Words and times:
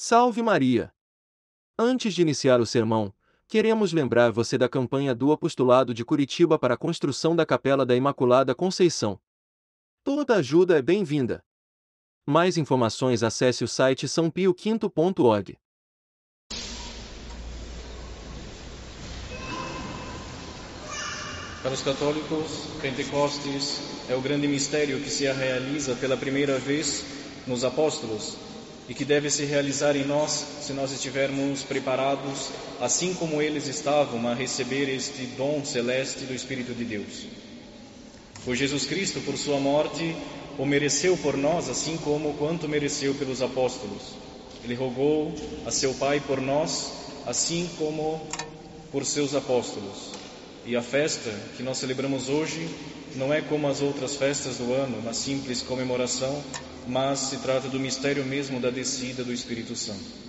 Salve 0.00 0.42
Maria! 0.42 0.94
Antes 1.76 2.14
de 2.14 2.22
iniciar 2.22 2.60
o 2.60 2.66
sermão, 2.66 3.12
queremos 3.48 3.92
lembrar 3.92 4.30
você 4.30 4.56
da 4.56 4.68
campanha 4.68 5.12
do 5.12 5.32
Apostolado 5.32 5.92
de 5.92 6.04
Curitiba 6.04 6.56
para 6.56 6.74
a 6.74 6.76
construção 6.76 7.34
da 7.34 7.44
Capela 7.44 7.84
da 7.84 7.96
Imaculada 7.96 8.54
Conceição. 8.54 9.18
Toda 10.04 10.36
ajuda 10.36 10.78
é 10.78 10.82
bem-vinda. 10.82 11.44
Mais 12.24 12.56
informações 12.56 13.24
acesse 13.24 13.64
o 13.64 13.66
site 13.66 14.06
sãopioquinto.org. 14.06 15.58
Para 21.60 21.72
os 21.72 21.82
católicos, 21.82 22.68
Pentecostes 22.80 24.08
é 24.08 24.14
o 24.14 24.22
grande 24.22 24.46
mistério 24.46 25.02
que 25.02 25.10
se 25.10 25.24
realiza 25.24 25.96
pela 25.96 26.16
primeira 26.16 26.56
vez 26.56 27.04
nos 27.48 27.64
apóstolos 27.64 28.47
e 28.88 28.94
que 28.94 29.04
deve 29.04 29.30
se 29.30 29.44
realizar 29.44 29.94
em 29.96 30.04
nós 30.04 30.44
se 30.62 30.72
nós 30.72 30.90
estivermos 30.90 31.62
preparados, 31.62 32.48
assim 32.80 33.12
como 33.12 33.42
eles 33.42 33.66
estavam, 33.66 34.26
a 34.26 34.34
receber 34.34 34.88
este 34.88 35.26
dom 35.36 35.62
celeste 35.64 36.24
do 36.24 36.34
Espírito 36.34 36.72
de 36.72 36.84
Deus. 36.84 37.26
Pois 38.44 38.58
Jesus 38.58 38.86
Cristo, 38.86 39.20
por 39.20 39.36
sua 39.36 39.60
morte, 39.60 40.16
o 40.56 40.64
mereceu 40.64 41.16
por 41.18 41.36
nós, 41.36 41.68
assim 41.68 41.98
como 41.98 42.34
quanto 42.34 42.66
mereceu 42.66 43.14
pelos 43.14 43.42
apóstolos. 43.42 44.14
Ele 44.64 44.74
rogou 44.74 45.34
a 45.66 45.70
seu 45.70 45.92
Pai 45.94 46.20
por 46.20 46.40
nós, 46.40 46.90
assim 47.26 47.68
como 47.78 48.26
por 48.90 49.04
seus 49.04 49.34
apóstolos. 49.34 50.12
E 50.64 50.74
a 50.76 50.82
festa 50.82 51.30
que 51.56 51.62
nós 51.62 51.78
celebramos 51.78 52.28
hoje 52.28 52.68
não 53.16 53.32
é 53.32 53.40
como 53.40 53.68
as 53.68 53.80
outras 53.80 54.16
festas 54.16 54.56
do 54.56 54.72
ano, 54.72 54.98
uma 54.98 55.12
simples 55.12 55.62
comemoração, 55.62 56.42
mas 56.86 57.18
se 57.18 57.36
trata 57.38 57.68
do 57.68 57.78
mistério 57.78 58.24
mesmo 58.24 58.60
da 58.60 58.70
descida 58.70 59.22
do 59.24 59.32
Espírito 59.32 59.76
Santo. 59.76 60.28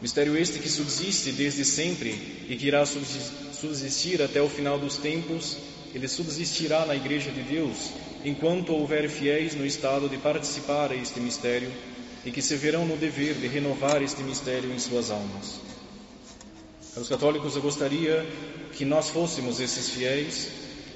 Mistério 0.00 0.36
este 0.36 0.58
que 0.58 0.68
subsiste 0.68 1.32
desde 1.32 1.64
sempre 1.64 2.10
e 2.48 2.56
que 2.56 2.66
irá 2.66 2.84
subsistir 2.86 4.22
até 4.22 4.40
o 4.40 4.48
final 4.48 4.78
dos 4.78 4.96
tempos, 4.96 5.58
ele 5.94 6.08
subsistirá 6.08 6.86
na 6.86 6.96
Igreja 6.96 7.30
de 7.30 7.42
Deus 7.42 7.90
enquanto 8.24 8.72
houver 8.72 9.08
fiéis 9.08 9.54
no 9.54 9.66
estado 9.66 10.08
de 10.08 10.16
participar 10.16 10.90
a 10.90 10.94
este 10.94 11.20
mistério 11.20 11.70
e 12.24 12.30
que 12.30 12.42
se 12.42 12.54
verão 12.56 12.86
no 12.86 12.96
dever 12.96 13.34
de 13.34 13.46
renovar 13.46 14.02
este 14.02 14.22
mistério 14.22 14.72
em 14.72 14.78
suas 14.78 15.10
almas. 15.10 15.60
Para 16.92 17.02
os 17.02 17.08
católicos, 17.08 17.54
eu 17.56 17.62
gostaria 17.62 18.26
que 18.72 18.84
nós 18.84 19.08
fôssemos 19.10 19.60
esses 19.60 19.90
fiéis, 19.90 20.48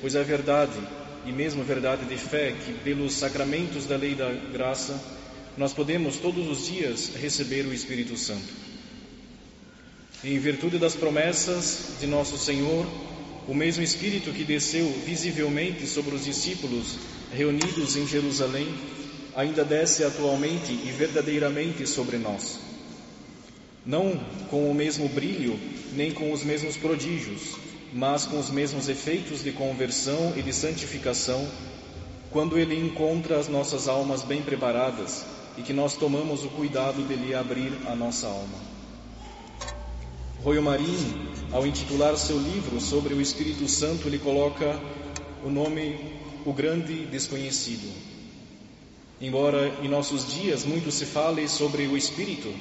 pois 0.05 0.15
é 0.15 0.23
verdade 0.23 0.79
e 1.25 1.33
mesmo 1.33 1.65
verdade 1.65 2.05
de 2.05 2.19
fé 2.19 2.53
que, 2.53 2.75
pelos 2.85 3.15
sacramentos 3.15 3.87
da 3.87 3.97
lei 3.97 4.15
da 4.15 4.31
graça, 4.53 5.03
nós 5.57 5.73
podemos 5.73 6.17
todos 6.17 6.47
os 6.47 6.67
dias 6.67 7.13
receber 7.19 7.65
o 7.65 7.73
Espírito 7.73 8.15
Santo. 8.15 8.53
Em 10.23 10.39
virtude 10.39 10.77
das 10.77 10.95
promessas 10.95 11.95
de 11.99 12.07
nosso 12.07 12.37
Senhor, 12.37 12.87
o 13.49 13.55
mesmo 13.55 13.83
Espírito 13.83 14.31
que 14.31 14.45
desceu 14.45 14.87
visivelmente 15.07 15.87
sobre 15.87 16.15
os 16.15 16.27
discípulos 16.27 16.99
reunidos 17.33 17.97
em 17.97 18.07
Jerusalém, 18.07 18.69
ainda 19.35 19.65
desce 19.65 20.05
atualmente 20.05 20.71
e 20.71 20.93
verdadeiramente 20.95 21.87
sobre 21.87 22.19
nós. 22.19 22.59
Não 23.87 24.19
com 24.51 24.71
o 24.71 24.75
mesmo 24.75 25.09
brilho, 25.09 25.59
nem 25.95 26.13
com 26.13 26.31
os 26.31 26.45
mesmos 26.45 26.77
prodígios, 26.77 27.64
mas 27.95 28.27
com 28.27 28.41
os 28.41 28.51
mesmos 28.51 28.89
efeitos 28.89 29.45
de 29.45 29.53
conversão 29.53 30.33
e 30.37 30.43
de 30.43 30.53
santificação, 30.53 31.49
quando 32.33 32.59
Ele 32.59 32.77
encontra 32.77 33.39
as 33.39 33.47
nossas 33.47 33.87
almas 33.87 34.23
bem 34.23 34.43
preparadas 34.43 35.25
e 35.57 35.63
que 35.63 35.73
nós 35.73 35.95
tomamos 35.95 36.45
o 36.45 36.49
cuidado 36.49 37.07
de 37.07 37.15
lhe 37.15 37.33
abrir 37.33 37.73
a 37.87 37.95
nossa 37.95 38.27
alma. 38.27 38.59
Royo 40.43 40.61
Marim, 40.61 41.31
ao 41.53 41.65
intitular 41.65 42.17
seu 42.17 42.37
livro 42.37 42.81
sobre 42.81 43.15
o 43.15 43.21
Espírito 43.21 43.69
Santo, 43.69 44.09
lhe 44.09 44.19
coloca 44.19 44.77
o 45.45 45.49
nome 45.49 45.97
O 46.45 46.53
Grande 46.53 47.07
Desconhecido. 47.07 47.89
Embora 49.21 49.73
em 49.81 49.89
nossos 49.89 50.35
dias 50.35 50.65
muito 50.65 50.91
se 50.91 51.07
fale 51.07 51.49
sobre 51.49 51.87
o 51.87 51.97
Espírito, 51.97 52.53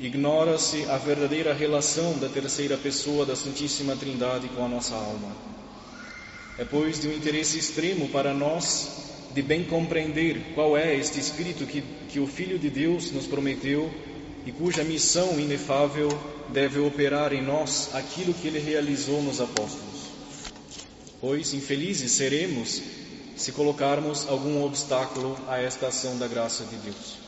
ignora-se 0.00 0.84
a 0.84 0.96
verdadeira 0.96 1.52
relação 1.52 2.18
da 2.18 2.28
terceira 2.28 2.76
pessoa 2.76 3.26
da 3.26 3.34
Santíssima 3.34 3.96
Trindade 3.96 4.48
com 4.48 4.64
a 4.64 4.68
nossa 4.68 4.94
alma. 4.94 5.36
É, 6.56 6.64
pois, 6.64 7.00
de 7.00 7.08
um 7.08 7.12
interesse 7.12 7.58
extremo 7.58 8.08
para 8.08 8.32
nós 8.32 9.06
de 9.34 9.42
bem 9.42 9.64
compreender 9.64 10.52
qual 10.54 10.76
é 10.76 10.94
este 10.94 11.20
Espírito 11.20 11.66
que, 11.66 11.82
que 12.08 12.18
o 12.18 12.26
Filho 12.26 12.58
de 12.58 12.70
Deus 12.70 13.10
nos 13.12 13.26
prometeu 13.26 13.92
e 14.46 14.52
cuja 14.52 14.82
missão 14.82 15.38
inefável 15.38 16.08
deve 16.48 16.78
operar 16.78 17.32
em 17.32 17.42
nós 17.42 17.90
aquilo 17.94 18.32
que 18.32 18.48
ele 18.48 18.58
realizou 18.58 19.22
nos 19.22 19.40
apóstolos. 19.40 20.08
Pois 21.20 21.52
infelizes 21.52 22.12
seremos 22.12 22.80
se 23.36 23.52
colocarmos 23.52 24.26
algum 24.28 24.64
obstáculo 24.64 25.36
a 25.46 25.58
esta 25.58 25.88
ação 25.88 26.18
da 26.18 26.26
graça 26.26 26.64
de 26.64 26.76
Deus. 26.76 27.27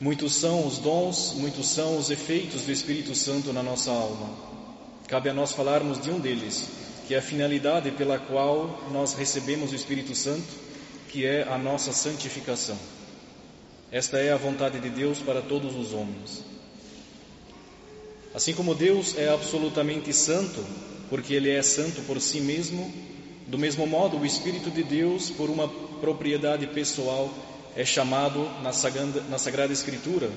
Muitos 0.00 0.34
são 0.34 0.66
os 0.66 0.78
dons, 0.78 1.34
muitos 1.36 1.68
são 1.68 1.96
os 1.96 2.10
efeitos 2.10 2.62
do 2.62 2.72
Espírito 2.72 3.14
Santo 3.14 3.52
na 3.52 3.62
nossa 3.62 3.90
alma. 3.90 4.28
Cabe 5.06 5.28
a 5.28 5.34
nós 5.34 5.52
falarmos 5.52 6.02
de 6.02 6.10
um 6.10 6.18
deles, 6.18 6.68
que 7.06 7.14
é 7.14 7.18
a 7.18 7.22
finalidade 7.22 7.90
pela 7.92 8.18
qual 8.18 8.88
nós 8.90 9.14
recebemos 9.14 9.70
o 9.70 9.74
Espírito 9.76 10.14
Santo, 10.14 10.48
que 11.08 11.24
é 11.24 11.42
a 11.44 11.56
nossa 11.56 11.92
santificação. 11.92 12.76
Esta 13.92 14.18
é 14.18 14.32
a 14.32 14.36
vontade 14.36 14.80
de 14.80 14.90
Deus 14.90 15.20
para 15.20 15.40
todos 15.40 15.76
os 15.76 15.92
homens. 15.92 16.42
Assim 18.34 18.52
como 18.52 18.74
Deus 18.74 19.16
é 19.16 19.28
absolutamente 19.28 20.12
santo, 20.12 20.64
porque 21.08 21.34
Ele 21.34 21.50
é 21.50 21.62
santo 21.62 22.02
por 22.02 22.20
si 22.20 22.40
mesmo, 22.40 22.92
do 23.46 23.56
mesmo 23.56 23.86
modo 23.86 24.18
o 24.18 24.26
Espírito 24.26 24.72
de 24.72 24.82
Deus, 24.82 25.30
por 25.30 25.48
uma 25.48 25.68
propriedade 26.00 26.66
pessoal, 26.66 27.32
é 27.76 27.84
chamado 27.84 28.48
na 28.62 28.72
Sagrada, 28.72 29.22
na 29.28 29.38
Sagrada 29.38 29.72
Escritura 29.72 30.30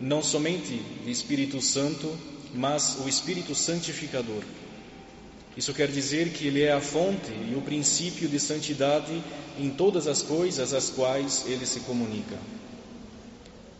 não 0.00 0.22
somente 0.22 0.80
de 1.04 1.10
Espírito 1.10 1.60
Santo, 1.60 2.12
mas 2.54 2.98
o 3.04 3.08
Espírito 3.08 3.54
Santificador. 3.54 4.42
Isso 5.56 5.72
quer 5.72 5.88
dizer 5.88 6.30
que 6.30 6.46
ele 6.46 6.62
é 6.62 6.72
a 6.72 6.80
fonte 6.80 7.32
e 7.50 7.54
o 7.56 7.62
princípio 7.62 8.28
de 8.28 8.38
santidade 8.38 9.22
em 9.58 9.70
todas 9.70 10.06
as 10.06 10.20
coisas 10.20 10.74
às 10.74 10.90
quais 10.90 11.44
ele 11.46 11.64
se 11.64 11.80
comunica. 11.80 12.36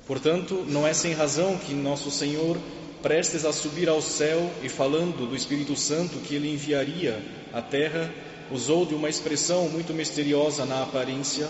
Portanto, 0.06 0.64
não 0.66 0.86
é 0.86 0.94
sem 0.94 1.12
razão 1.12 1.58
que 1.58 1.74
nosso 1.74 2.10
Senhor, 2.10 2.56
prestes 3.02 3.44
a 3.44 3.52
subir 3.52 3.88
ao 3.88 4.00
céu 4.00 4.50
e 4.62 4.68
falando 4.68 5.28
do 5.28 5.36
Espírito 5.36 5.76
Santo 5.76 6.18
que 6.20 6.34
ele 6.34 6.50
enviaria 6.50 7.22
à 7.52 7.60
terra, 7.60 8.10
usou 8.50 8.86
de 8.86 8.94
uma 8.94 9.10
expressão 9.10 9.68
muito 9.68 9.92
misteriosa 9.92 10.64
na 10.64 10.82
aparência, 10.82 11.46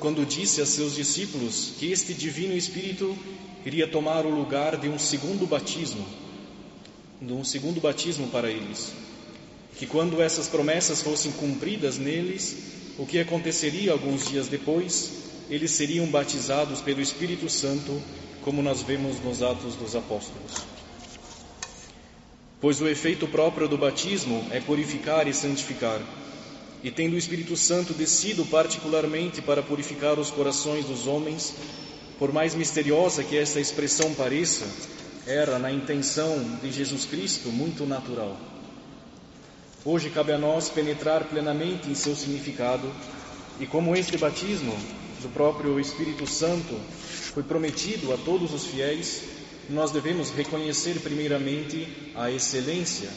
quando 0.00 0.26
disse 0.26 0.62
a 0.62 0.66
seus 0.66 0.94
discípulos 0.94 1.74
que 1.78 1.92
este 1.92 2.14
Divino 2.14 2.56
Espírito 2.56 3.16
iria 3.64 3.86
tomar 3.86 4.24
o 4.24 4.30
lugar 4.30 4.78
de 4.78 4.88
um 4.88 4.98
segundo 4.98 5.46
batismo, 5.46 6.04
de 7.20 7.32
um 7.32 7.44
segundo 7.44 7.80
batismo 7.80 8.28
para 8.28 8.50
eles. 8.50 8.92
Que 9.78 9.86
quando 9.86 10.20
essas 10.20 10.48
promessas 10.48 11.02
fossem 11.02 11.30
cumpridas 11.32 11.98
neles, 11.98 12.56
o 12.98 13.06
que 13.06 13.18
aconteceria 13.18 13.92
alguns 13.92 14.26
dias 14.26 14.48
depois, 14.48 15.12
eles 15.50 15.70
seriam 15.70 16.06
batizados 16.06 16.80
pelo 16.80 17.00
Espírito 17.00 17.48
Santo, 17.48 18.00
como 18.42 18.62
nós 18.62 18.82
vemos 18.82 19.22
nos 19.22 19.42
Atos 19.42 19.74
dos 19.74 19.94
Apóstolos. 19.94 20.52
Pois 22.60 22.80
o 22.80 22.88
efeito 22.88 23.26
próprio 23.26 23.68
do 23.68 23.76
batismo 23.76 24.46
é 24.50 24.60
purificar 24.60 25.28
e 25.28 25.34
santificar 25.34 26.00
e 26.82 26.90
tendo 26.90 27.14
o 27.14 27.18
Espírito 27.18 27.56
Santo 27.56 27.92
descido 27.92 28.44
particularmente 28.46 29.42
para 29.42 29.62
purificar 29.62 30.18
os 30.18 30.30
corações 30.30 30.86
dos 30.86 31.06
homens, 31.06 31.54
por 32.18 32.32
mais 32.32 32.54
misteriosa 32.54 33.24
que 33.24 33.36
esta 33.36 33.60
expressão 33.60 34.14
pareça, 34.14 34.66
era, 35.26 35.58
na 35.58 35.70
intenção 35.70 36.58
de 36.62 36.72
Jesus 36.72 37.04
Cristo, 37.04 37.50
muito 37.50 37.84
natural. 37.84 38.36
Hoje 39.84 40.10
cabe 40.10 40.32
a 40.32 40.38
nós 40.38 40.68
penetrar 40.68 41.24
plenamente 41.24 41.88
em 41.88 41.94
seu 41.94 42.14
significado, 42.16 42.90
e 43.58 43.66
como 43.66 43.94
este 43.94 44.16
batismo 44.16 44.74
do 45.22 45.28
próprio 45.28 45.78
Espírito 45.78 46.26
Santo 46.26 46.78
foi 47.32 47.42
prometido 47.42 48.12
a 48.12 48.16
todos 48.16 48.52
os 48.52 48.66
fiéis, 48.66 49.22
nós 49.68 49.90
devemos 49.90 50.30
reconhecer 50.30 51.00
primeiramente 51.00 51.86
a 52.14 52.30
excelência 52.30 53.08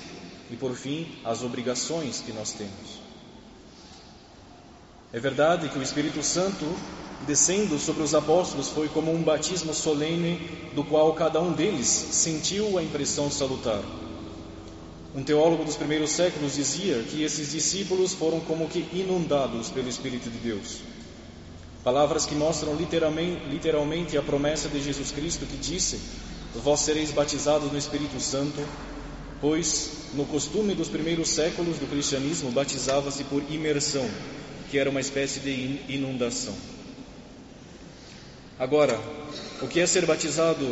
e, 0.52 0.56
por 0.56 0.76
fim, 0.76 1.08
as 1.24 1.42
obrigações 1.42 2.22
que 2.22 2.32
nós 2.32 2.52
temos. 2.52 3.03
É 5.14 5.20
verdade 5.20 5.70
que 5.70 5.78
o 5.78 5.84
Espírito 5.84 6.24
Santo, 6.24 6.66
descendo 7.28 7.78
sobre 7.78 8.02
os 8.02 8.16
apóstolos, 8.16 8.70
foi 8.70 8.90
como 8.90 9.14
um 9.14 9.22
batismo 9.22 9.72
solene, 9.72 10.40
do 10.74 10.84
qual 10.84 11.14
cada 11.14 11.40
um 11.40 11.54
deles 11.54 11.86
sentiu 11.88 12.80
a 12.80 12.84
impressão 12.84 13.30
salutar. 13.30 13.84
Um 15.16 15.24
teólogo 15.24 15.66
dos 15.66 15.76
primeiros 15.76 16.10
séculos 16.10 16.56
dizia 16.56 17.04
que 17.04 17.22
esses 17.22 17.52
discípulos 17.52 18.16
foram 18.16 18.40
como 18.40 18.68
que 18.68 18.88
inundados 18.92 19.70
pelo 19.70 19.88
Espírito 19.88 20.32
de 20.32 20.40
Deus. 20.40 20.80
Palavras 21.84 22.26
que 22.26 22.34
mostram 22.34 22.76
literalmente, 22.76 24.18
a 24.18 24.24
promessa 24.24 24.68
de 24.68 24.82
Jesus 24.82 25.12
Cristo 25.12 25.46
que 25.46 25.58
disse: 25.58 26.00
Vós 26.56 26.80
sereis 26.80 27.12
batizados 27.12 27.72
no 27.72 27.78
Espírito 27.78 28.20
Santo, 28.20 28.66
pois 29.40 29.92
no 30.16 30.26
costume 30.26 30.74
dos 30.74 30.88
primeiros 30.88 31.30
séculos 31.30 31.78
do 31.78 31.88
cristianismo 31.88 32.50
batizava-se 32.50 33.24
por 33.26 33.44
imersão, 33.52 34.10
que 34.74 34.80
era 34.80 34.90
uma 34.90 35.02
espécie 35.02 35.40
de 35.40 35.82
inundação. 35.88 36.56
Agora, 38.58 39.00
o 39.62 39.68
que 39.68 39.80
é 39.80 39.86
ser 39.86 40.04
batizado 40.04 40.66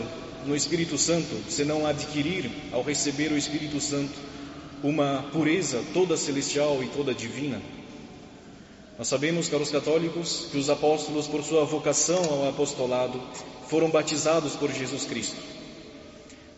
no 0.43 0.55
Espírito 0.55 0.97
Santo, 0.97 1.37
senão 1.47 1.85
adquirir, 1.85 2.49
ao 2.71 2.81
receber 2.81 3.31
o 3.31 3.37
Espírito 3.37 3.79
Santo, 3.79 4.17
uma 4.83 5.29
pureza 5.31 5.83
toda 5.93 6.17
celestial 6.17 6.81
e 6.81 6.87
toda 6.87 7.13
divina? 7.13 7.61
Nós 8.97 9.07
sabemos, 9.07 9.47
caros 9.47 9.69
católicos, 9.69 10.47
que 10.51 10.57
os 10.57 10.67
apóstolos, 10.67 11.27
por 11.27 11.43
sua 11.43 11.63
vocação 11.63 12.23
ao 12.23 12.49
apostolado, 12.49 13.21
foram 13.69 13.91
batizados 13.91 14.55
por 14.55 14.71
Jesus 14.71 15.05
Cristo. 15.05 15.37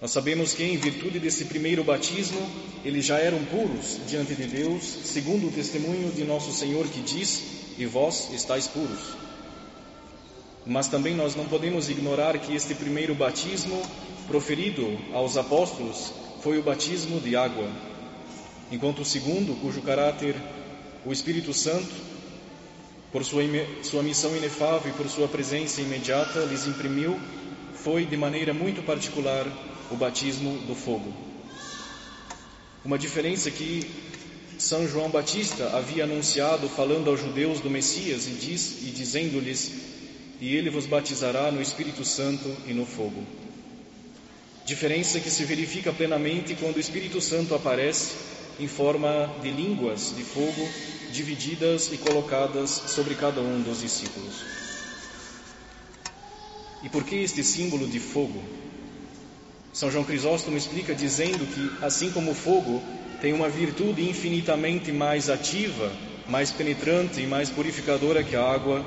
Nós 0.03 0.11
sabemos 0.11 0.53
que, 0.53 0.65
em 0.65 0.75
virtude 0.75 1.17
desse 1.17 1.45
primeiro 1.45 1.81
batismo, 1.81 2.45
eles 2.83 3.05
já 3.05 3.19
eram 3.19 3.41
puros 3.45 4.01
diante 4.05 4.35
de 4.35 4.44
Deus, 4.44 4.83
segundo 4.83 5.47
o 5.47 5.50
testemunho 5.50 6.11
de 6.11 6.25
nosso 6.25 6.51
Senhor 6.51 6.85
que 6.89 7.00
diz: 7.00 7.41
E 7.77 7.85
vós 7.85 8.29
estáis 8.33 8.67
puros. 8.67 9.00
Mas 10.65 10.89
também 10.89 11.15
nós 11.15 11.38
não 11.38 11.45
podemos 11.45 11.89
ignorar 11.89 12.38
que 12.38 12.53
este 12.53 12.75
primeiro 12.75 13.15
batismo, 13.15 13.81
proferido 14.27 15.00
aos 15.13 15.38
apóstolos, 15.38 16.11
foi 16.41 16.57
o 16.57 16.63
batismo 16.63 17.21
de 17.21 17.38
água, 17.38 17.69
enquanto 18.69 19.03
o 19.03 19.05
segundo, 19.05 19.57
cujo 19.61 19.81
caráter 19.81 20.35
o 21.05 21.13
Espírito 21.13 21.53
Santo 21.53 21.95
por 23.09 23.23
sua, 23.23 23.44
sua 23.83 24.03
missão 24.03 24.35
inefável 24.35 24.91
e 24.91 24.97
por 24.97 25.07
sua 25.07 25.29
presença 25.29 25.79
imediata, 25.79 26.39
lhes 26.39 26.67
imprimiu, 26.67 27.17
foi 27.73 28.05
de 28.05 28.17
maneira 28.17 28.53
muito 28.53 28.83
particular 28.83 29.47
o 29.91 29.95
batismo 29.95 30.57
do 30.68 30.75
fogo. 30.75 31.13
Uma 32.83 32.97
diferença 32.97 33.50
que 33.50 33.89
São 34.57 34.88
João 34.88 35.09
Batista 35.09 35.69
havia 35.75 36.03
anunciado 36.03 36.68
falando 36.68 37.09
aos 37.09 37.19
judeus 37.19 37.59
do 37.59 37.69
Messias 37.69 38.27
e, 38.27 38.31
diz, 38.31 38.81
e 38.81 38.91
dizendo-lhes: 38.91 39.71
E 40.41 40.56
ele 40.56 40.69
vos 40.69 40.85
batizará 40.85 41.51
no 41.51 41.62
Espírito 41.62 42.03
Santo 42.03 42.56
e 42.68 42.74
no 42.74 42.85
fogo. 42.85 43.24
Diferença 44.65 45.19
que 45.19 45.30
se 45.30 45.44
verifica 45.44 45.91
plenamente 45.91 46.56
quando 46.56 46.77
o 46.77 46.79
Espírito 46.79 47.19
Santo 47.19 47.53
aparece 47.53 48.12
em 48.59 48.68
forma 48.68 49.33
de 49.41 49.51
línguas 49.51 50.13
de 50.15 50.24
fogo 50.24 50.69
divididas 51.12 51.91
e 51.91 51.97
colocadas 51.97 52.69
sobre 52.69 53.15
cada 53.15 53.39
um 53.41 53.62
dos 53.62 53.81
discípulos. 53.81 54.36
E 56.81 56.89
por 56.89 57.03
que 57.03 57.15
este 57.15 57.44
símbolo 57.44 57.88
de 57.88 58.00
fogo? 58.00 58.44
São 59.73 59.89
João 59.89 60.03
Crisóstomo 60.03 60.55
explica 60.55 60.93
dizendo 60.93 61.45
que, 61.47 61.83
assim 61.83 62.11
como 62.11 62.31
o 62.31 62.35
fogo 62.35 62.81
tem 63.19 63.33
uma 63.33 63.49
virtude 63.49 64.07
infinitamente 64.07 64.91
mais 64.91 65.31
ativa, 65.31 65.91
mais 66.27 66.51
penetrante 66.51 67.19
e 67.19 67.25
mais 67.25 67.49
purificadora 67.49 68.23
que 68.23 68.35
a 68.35 68.43
água, 68.43 68.85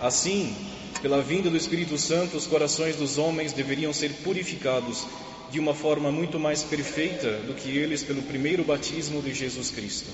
assim, 0.00 0.54
pela 1.02 1.20
vinda 1.20 1.50
do 1.50 1.56
Espírito 1.56 1.98
Santo, 1.98 2.36
os 2.36 2.46
corações 2.46 2.94
dos 2.94 3.18
homens 3.18 3.52
deveriam 3.52 3.92
ser 3.92 4.12
purificados 4.22 5.04
de 5.50 5.58
uma 5.58 5.74
forma 5.74 6.12
muito 6.12 6.38
mais 6.38 6.62
perfeita 6.62 7.38
do 7.38 7.54
que 7.54 7.76
eles 7.76 8.04
pelo 8.04 8.22
primeiro 8.22 8.62
batismo 8.62 9.20
de 9.20 9.34
Jesus 9.34 9.70
Cristo. 9.70 10.10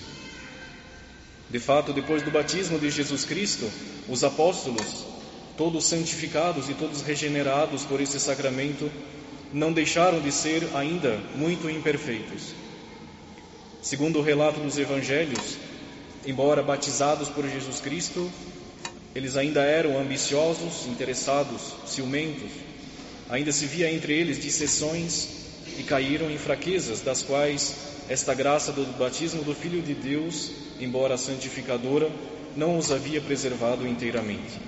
De 1.50 1.58
fato, 1.58 1.92
depois 1.92 2.22
do 2.22 2.30
batismo 2.30 2.78
de 2.78 2.90
Jesus 2.90 3.24
Cristo, 3.26 3.70
os 4.08 4.24
apóstolos, 4.24 5.04
todos 5.56 5.84
santificados 5.84 6.70
e 6.70 6.74
todos 6.74 7.02
regenerados 7.02 7.84
por 7.84 8.00
esse 8.00 8.18
sacramento, 8.18 8.90
não 9.54 9.72
deixaram 9.72 10.20
de 10.20 10.30
ser 10.30 10.68
ainda 10.74 11.18
muito 11.34 11.70
imperfeitos. 11.70 12.52
Segundo 13.80 14.18
o 14.18 14.22
relato 14.22 14.60
dos 14.60 14.78
evangelhos, 14.78 15.56
embora 16.26 16.62
batizados 16.62 17.28
por 17.28 17.48
Jesus 17.48 17.80
Cristo, 17.80 18.30
eles 19.14 19.36
ainda 19.36 19.62
eram 19.62 19.98
ambiciosos, 19.98 20.86
interessados, 20.86 21.74
ciumentos, 21.86 22.50
Ainda 23.28 23.52
se 23.52 23.66
via 23.66 23.90
entre 23.90 24.12
eles 24.12 24.40
dissessões 24.40 25.28
e 25.78 25.82
caíram 25.82 26.30
em 26.30 26.36
fraquezas, 26.36 27.00
das 27.00 27.22
quais 27.22 27.74
esta 28.08 28.34
graça 28.34 28.70
do 28.70 28.84
batismo 28.98 29.42
do 29.42 29.54
Filho 29.54 29.80
de 29.80 29.94
Deus, 29.94 30.50
embora 30.78 31.16
santificadora, 31.16 32.10
não 32.54 32.76
os 32.76 32.92
havia 32.92 33.20
preservado 33.20 33.88
inteiramente. 33.88 34.60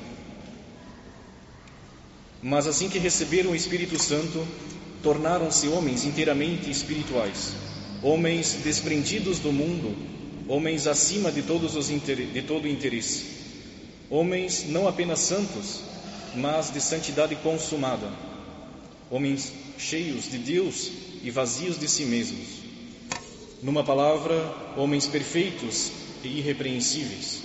Mas 2.46 2.68
assim 2.68 2.88
que 2.88 3.00
receberam 3.00 3.50
o 3.50 3.56
Espírito 3.56 4.00
Santo, 4.00 4.46
tornaram-se 5.02 5.66
homens 5.66 6.04
inteiramente 6.04 6.70
espirituais, 6.70 7.52
homens 8.00 8.52
desprendidos 8.62 9.40
do 9.40 9.52
mundo, 9.52 9.96
homens 10.46 10.86
acima 10.86 11.32
de 11.32 11.42
todos 11.42 11.74
os 11.74 11.88
de 11.88 12.42
todo 12.42 12.68
interesse, 12.68 13.24
homens 14.08 14.64
não 14.68 14.86
apenas 14.86 15.18
santos, 15.18 15.80
mas 16.36 16.72
de 16.72 16.80
santidade 16.80 17.34
consumada 17.34 18.08
homens 19.10 19.52
cheios 19.78 20.30
de 20.30 20.38
Deus 20.38 20.90
e 21.22 21.30
vazios 21.30 21.78
de 21.78 21.88
si 21.88 22.04
mesmos. 22.04 22.46
Numa 23.62 23.84
palavra, 23.84 24.34
homens 24.76 25.06
perfeitos 25.06 25.90
e 26.22 26.38
irrepreensíveis. 26.38 27.42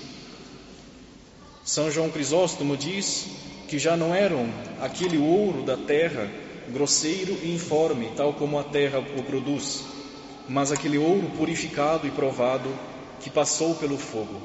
São 1.64 1.92
João 1.92 2.10
Crisóstomo 2.10 2.76
diz 2.76 3.26
que 3.72 3.80
já 3.80 3.96
não 3.96 4.14
eram 4.14 4.50
aquele 4.82 5.18
ouro 5.18 5.64
da 5.64 5.78
terra, 5.78 6.30
grosseiro 6.68 7.38
e 7.42 7.56
informe, 7.56 8.12
tal 8.18 8.34
como 8.34 8.60
a 8.60 8.66
terra 8.66 9.00
o 9.00 9.24
produz, 9.24 9.86
mas 10.50 10.74
aquele 10.74 10.98
ouro 10.98 11.32
purificado 11.38 12.06
e 12.06 12.12
provado 12.12 12.70
que 13.22 13.30
passou 13.30 13.74
pelo 13.76 13.98
fogo. 13.98 14.42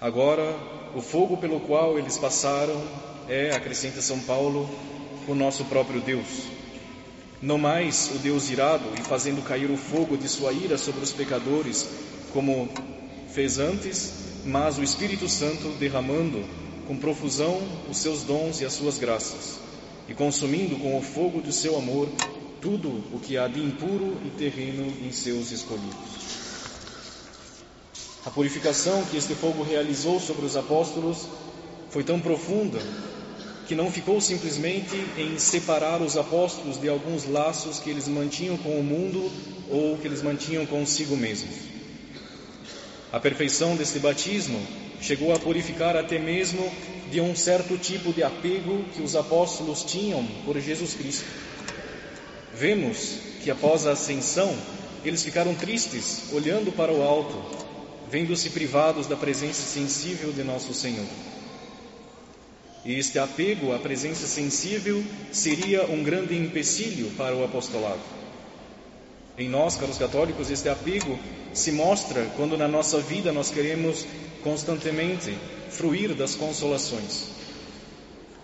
Agora, 0.00 0.54
o 0.94 1.02
fogo 1.02 1.38
pelo 1.38 1.58
qual 1.58 1.98
eles 1.98 2.16
passaram 2.16 2.80
é, 3.28 3.50
acrescenta 3.50 4.00
São 4.00 4.20
Paulo, 4.20 4.70
o 5.26 5.34
nosso 5.34 5.64
próprio 5.64 6.00
Deus. 6.00 6.44
Não 7.42 7.58
mais 7.58 8.12
o 8.14 8.18
Deus 8.18 8.48
irado 8.48 8.84
e 8.96 9.02
fazendo 9.02 9.42
cair 9.42 9.72
o 9.72 9.76
fogo 9.76 10.16
de 10.16 10.28
sua 10.28 10.52
ira 10.52 10.78
sobre 10.78 11.02
os 11.02 11.10
pecadores, 11.10 11.84
como 12.32 12.68
fez 13.34 13.58
antes, 13.58 14.44
mas 14.44 14.78
o 14.78 14.84
Espírito 14.84 15.28
Santo 15.28 15.70
derramando 15.80 16.44
com 16.86 16.96
profusão 16.96 17.60
os 17.90 17.98
seus 17.98 18.22
dons 18.22 18.60
e 18.60 18.64
as 18.64 18.72
suas 18.72 18.98
graças, 18.98 19.58
e 20.08 20.14
consumindo 20.14 20.76
com 20.76 20.96
o 20.96 21.02
fogo 21.02 21.40
do 21.40 21.52
seu 21.52 21.76
amor 21.76 22.08
tudo 22.60 22.88
o 23.12 23.18
que 23.18 23.36
há 23.36 23.48
de 23.48 23.60
impuro 23.60 24.16
e 24.24 24.30
terreno 24.30 24.92
em 25.04 25.10
seus 25.12 25.50
escolhidos. 25.50 26.16
A 28.24 28.30
purificação 28.30 29.04
que 29.04 29.16
este 29.16 29.34
fogo 29.34 29.62
realizou 29.62 30.18
sobre 30.20 30.46
os 30.46 30.56
apóstolos 30.56 31.26
foi 31.90 32.02
tão 32.02 32.20
profunda 32.20 32.80
que 33.66 33.74
não 33.74 33.90
ficou 33.90 34.20
simplesmente 34.20 34.96
em 35.16 35.38
separar 35.38 36.00
os 36.00 36.16
apóstolos 36.16 36.80
de 36.80 36.88
alguns 36.88 37.24
laços 37.24 37.78
que 37.80 37.90
eles 37.90 38.06
mantinham 38.06 38.56
com 38.56 38.78
o 38.78 38.82
mundo 38.82 39.30
ou 39.68 39.98
que 39.98 40.06
eles 40.06 40.22
mantinham 40.22 40.64
consigo 40.66 41.16
mesmos. 41.16 41.54
A 43.12 43.18
perfeição 43.18 43.76
deste 43.76 43.98
batismo 43.98 44.60
chegou 45.00 45.34
a 45.34 45.38
purificar 45.38 45.96
até 45.96 46.18
mesmo 46.18 46.70
de 47.10 47.20
um 47.20 47.34
certo 47.36 47.76
tipo 47.78 48.12
de 48.12 48.22
apego 48.22 48.84
que 48.94 49.02
os 49.02 49.14
apóstolos 49.14 49.84
tinham 49.84 50.26
por 50.44 50.58
Jesus 50.60 50.94
Cristo. 50.94 51.26
Vemos 52.54 53.18
que 53.42 53.50
após 53.50 53.86
a 53.86 53.92
ascensão, 53.92 54.56
eles 55.04 55.22
ficaram 55.22 55.54
tristes, 55.54 56.32
olhando 56.32 56.72
para 56.72 56.92
o 56.92 57.02
alto, 57.02 57.66
vendo-se 58.10 58.50
privados 58.50 59.06
da 59.06 59.16
presença 59.16 59.62
sensível 59.62 60.32
de 60.32 60.42
nosso 60.42 60.72
Senhor. 60.74 61.06
E 62.84 62.94
este 62.94 63.18
apego 63.18 63.72
à 63.72 63.78
presença 63.78 64.26
sensível 64.26 65.02
seria 65.32 65.84
um 65.86 66.02
grande 66.02 66.36
empecilho 66.36 67.10
para 67.16 67.34
o 67.34 67.44
apostolado. 67.44 68.00
Em 69.38 69.48
nós, 69.48 69.76
caros 69.76 69.98
católicos, 69.98 70.50
este 70.50 70.68
apego 70.68 71.18
se 71.52 71.70
mostra 71.70 72.24
quando 72.36 72.56
na 72.56 72.66
nossa 72.66 72.98
vida 73.00 73.32
nós 73.32 73.50
queremos 73.50 74.06
constantemente 74.42 75.36
fruir 75.70 76.14
das 76.14 76.34
consolações. 76.34 77.24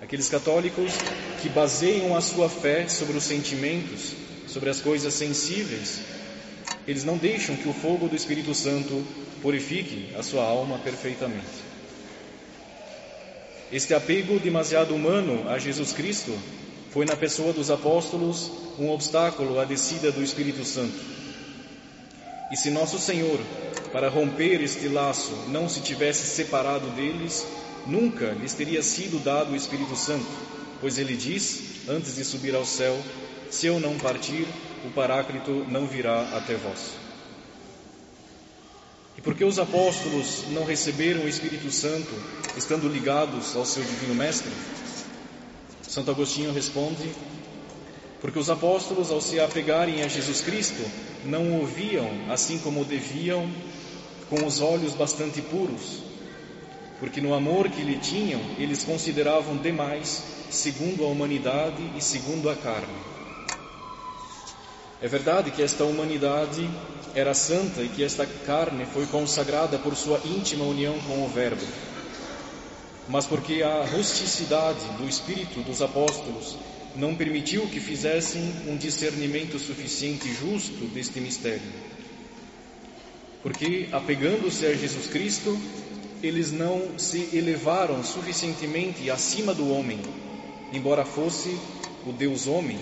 Aqueles 0.02 0.28
católicos 0.28 0.92
que 1.40 1.48
baseiam 1.48 2.14
a 2.14 2.20
sua 2.20 2.48
fé 2.48 2.88
sobre 2.88 3.16
os 3.16 3.24
sentimentos, 3.24 4.12
sobre 4.48 4.68
as 4.68 4.80
coisas 4.80 5.14
sensíveis, 5.14 6.00
eles 6.86 7.04
não 7.04 7.16
deixam 7.16 7.56
que 7.56 7.68
o 7.68 7.72
fogo 7.72 8.08
do 8.08 8.16
Espírito 8.16 8.54
Santo 8.54 9.02
purifique 9.40 10.14
a 10.14 10.22
sua 10.22 10.44
alma 10.44 10.78
perfeitamente. 10.78 11.72
Este 13.72 13.94
apego 13.94 14.38
demasiado 14.38 14.94
humano 14.94 15.48
a 15.48 15.58
Jesus 15.58 15.92
Cristo 15.92 16.36
foi 16.92 17.06
na 17.06 17.16
pessoa 17.16 17.54
dos 17.54 17.70
apóstolos 17.70 18.50
um 18.78 18.90
obstáculo 18.90 19.58
à 19.58 19.64
descida 19.64 20.12
do 20.12 20.22
Espírito 20.22 20.62
Santo. 20.62 20.94
E 22.50 22.56
se 22.56 22.70
nosso 22.70 22.98
Senhor, 22.98 23.40
para 23.92 24.10
romper 24.10 24.60
este 24.60 24.88
laço, 24.88 25.32
não 25.48 25.70
se 25.70 25.80
tivesse 25.80 26.26
separado 26.26 26.90
deles, 26.90 27.46
nunca 27.86 28.32
lhes 28.32 28.52
teria 28.52 28.82
sido 28.82 29.18
dado 29.24 29.52
o 29.52 29.56
Espírito 29.56 29.96
Santo, 29.96 30.26
pois 30.82 30.98
ele 30.98 31.16
diz, 31.16 31.88
antes 31.88 32.14
de 32.14 32.24
subir 32.24 32.54
ao 32.54 32.66
céu: 32.66 32.98
Se 33.50 33.66
eu 33.66 33.80
não 33.80 33.96
partir, 33.96 34.46
o 34.84 34.90
Paráclito 34.90 35.64
não 35.70 35.86
virá 35.86 36.36
até 36.36 36.56
vós. 36.56 36.90
E 39.16 39.22
porque 39.22 39.44
os 39.44 39.58
apóstolos 39.58 40.44
não 40.50 40.64
receberam 40.64 41.22
o 41.22 41.28
Espírito 41.28 41.70
Santo, 41.70 42.12
estando 42.54 42.86
ligados 42.86 43.56
ao 43.56 43.64
seu 43.64 43.82
divino 43.82 44.14
Mestre? 44.14 44.52
Santo 45.92 46.10
Agostinho 46.10 46.54
responde: 46.54 47.12
porque 48.18 48.38
os 48.38 48.48
apóstolos, 48.48 49.10
ao 49.10 49.20
se 49.20 49.38
apegarem 49.38 50.02
a 50.02 50.08
Jesus 50.08 50.40
Cristo, 50.40 50.82
não 51.26 51.52
o 51.52 51.60
ouviam 51.60 52.08
assim 52.30 52.58
como 52.60 52.82
deviam, 52.82 53.46
com 54.30 54.46
os 54.46 54.62
olhos 54.62 54.94
bastante 54.94 55.42
puros, 55.42 55.98
porque 56.98 57.20
no 57.20 57.34
amor 57.34 57.68
que 57.68 57.82
lhe 57.82 57.98
tinham, 57.98 58.40
eles 58.56 58.84
consideravam 58.84 59.58
demais, 59.58 60.22
segundo 60.48 61.04
a 61.04 61.08
humanidade 61.08 61.82
e 61.94 62.00
segundo 62.00 62.48
a 62.48 62.56
carne. 62.56 63.12
É 65.02 65.08
verdade 65.08 65.50
que 65.50 65.62
esta 65.62 65.84
humanidade 65.84 66.70
era 67.14 67.34
santa 67.34 67.82
e 67.82 67.88
que 67.90 68.02
esta 68.02 68.24
carne 68.24 68.86
foi 68.86 69.04
consagrada 69.08 69.76
por 69.78 69.94
sua 69.94 70.18
íntima 70.24 70.64
união 70.64 70.98
com 71.00 71.22
o 71.22 71.28
Verbo. 71.28 71.91
Mas 73.08 73.26
porque 73.26 73.62
a 73.62 73.84
rusticidade 73.84 74.84
do 74.98 75.08
espírito 75.08 75.60
dos 75.60 75.82
apóstolos 75.82 76.56
não 76.94 77.14
permitiu 77.14 77.66
que 77.66 77.80
fizessem 77.80 78.42
um 78.68 78.76
discernimento 78.76 79.58
suficiente 79.58 80.28
e 80.28 80.34
justo 80.34 80.84
deste 80.86 81.20
mistério. 81.20 81.62
Porque, 83.42 83.88
apegando-se 83.90 84.64
a 84.66 84.74
Jesus 84.74 85.06
Cristo, 85.06 85.58
eles 86.22 86.52
não 86.52 86.98
se 86.98 87.30
elevaram 87.32 88.04
suficientemente 88.04 89.10
acima 89.10 89.52
do 89.52 89.68
homem, 89.72 89.98
embora 90.72 91.04
fosse 91.04 91.58
o 92.06 92.12
Deus 92.12 92.46
homem, 92.46 92.78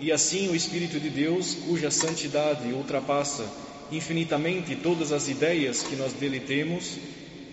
e 0.00 0.10
assim 0.10 0.48
o 0.48 0.56
Espírito 0.56 0.98
de 0.98 1.10
Deus, 1.10 1.54
cuja 1.66 1.90
santidade 1.90 2.72
ultrapassa 2.72 3.46
infinitamente 3.92 4.74
todas 4.76 5.12
as 5.12 5.28
ideias 5.28 5.82
que 5.82 5.94
nós 5.96 6.12
dele 6.14 6.40
temos, 6.40 6.96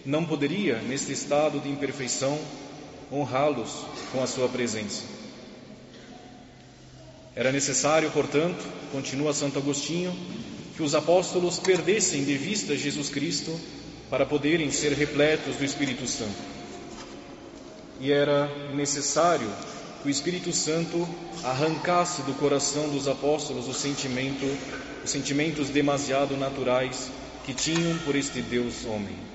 não 0.06 0.26
poderia, 0.26 0.78
neste 0.80 1.12
estado 1.12 1.60
de 1.60 1.70
imperfeição, 1.70 2.40
honrá-los 3.12 3.86
com 4.12 4.24
a 4.24 4.28
sua 4.28 4.48
presença. 4.48 5.04
Era 7.36 7.52
necessário, 7.52 8.12
portanto, 8.12 8.64
continua 8.92 9.34
Santo 9.34 9.60
Agostinho, 9.60 10.14
que 10.76 10.84
os 10.84 10.96
apóstolos 10.96 11.60
perdessem 11.60 12.24
de 12.24 12.38
vista 12.38 12.76
Jesus 12.76 13.10
Cristo 13.10 13.58
para 14.10 14.26
poderem 14.26 14.72
ser 14.72 14.94
repletos 14.94 15.56
do 15.56 15.64
Espírito 15.64 16.06
Santo. 16.08 16.36
E 18.00 18.12
era 18.12 18.48
necessário 18.74 19.48
que 20.02 20.08
o 20.08 20.12
Espírito 20.12 20.52
Santo 20.52 21.08
arrancasse 21.44 22.24
do 22.24 22.34
coração 22.34 22.90
dos 22.90 23.08
apóstolos 23.08 23.68
o 23.68 23.74
sentimento, 23.74 24.46
os 25.04 25.10
sentimentos 25.10 25.70
demasiado 25.70 26.36
naturais 26.36 27.10
que 27.46 27.54
tinham 27.54 27.98
por 28.00 28.16
este 28.16 28.42
Deus 28.42 28.86
homem. 28.86 29.31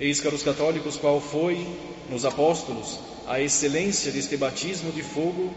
Eis, 0.00 0.18
caros 0.18 0.42
católicos, 0.42 0.96
qual 0.96 1.20
foi 1.20 1.66
nos 2.08 2.24
apóstolos 2.24 2.98
a 3.26 3.38
excelência 3.38 4.10
deste 4.10 4.34
batismo 4.34 4.90
de 4.90 5.02
fogo 5.02 5.52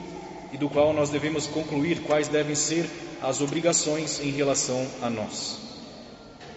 e 0.51 0.57
do 0.57 0.69
qual 0.69 0.93
nós 0.93 1.09
devemos 1.09 1.47
concluir 1.47 2.01
quais 2.01 2.27
devem 2.27 2.53
ser 2.53 2.85
as 3.21 3.39
obrigações 3.39 4.19
em 4.19 4.31
relação 4.31 4.85
a 5.01 5.09
nós. 5.09 5.57